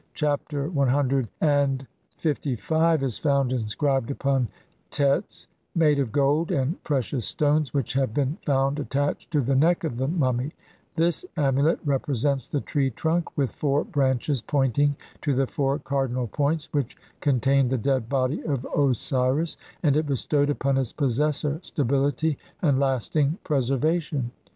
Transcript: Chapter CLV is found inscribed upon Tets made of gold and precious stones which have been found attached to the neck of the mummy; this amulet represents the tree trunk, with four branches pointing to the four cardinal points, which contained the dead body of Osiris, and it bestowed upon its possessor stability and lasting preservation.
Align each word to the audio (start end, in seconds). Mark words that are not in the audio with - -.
Chapter 0.15 0.67
CLV 0.67 1.27
is 3.03 3.19
found 3.19 3.53
inscribed 3.53 4.09
upon 4.09 4.47
Tets 4.89 5.45
made 5.75 5.99
of 5.99 6.11
gold 6.11 6.49
and 6.49 6.83
precious 6.83 7.27
stones 7.27 7.71
which 7.71 7.93
have 7.93 8.11
been 8.11 8.39
found 8.43 8.79
attached 8.79 9.29
to 9.29 9.41
the 9.41 9.55
neck 9.55 9.83
of 9.83 9.97
the 9.97 10.07
mummy; 10.07 10.53
this 10.95 11.23
amulet 11.37 11.77
represents 11.85 12.47
the 12.47 12.61
tree 12.61 12.89
trunk, 12.89 13.37
with 13.37 13.51
four 13.53 13.83
branches 13.83 14.41
pointing 14.41 14.95
to 15.21 15.35
the 15.35 15.45
four 15.45 15.77
cardinal 15.77 16.25
points, 16.25 16.67
which 16.71 16.97
contained 17.19 17.69
the 17.69 17.77
dead 17.77 18.09
body 18.09 18.43
of 18.43 18.65
Osiris, 18.75 19.55
and 19.83 19.95
it 19.95 20.07
bestowed 20.07 20.49
upon 20.49 20.77
its 20.79 20.93
possessor 20.93 21.59
stability 21.61 22.39
and 22.63 22.79
lasting 22.79 23.37
preservation. 23.43 24.31